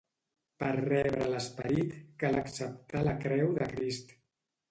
Per 0.61 0.69
rebre 0.77 1.27
l'Esperit 1.33 1.93
cal 2.23 2.39
acceptar 2.41 3.05
la 3.09 3.15
Creu 3.27 3.55
de 3.59 3.67
Crist. 3.75 4.17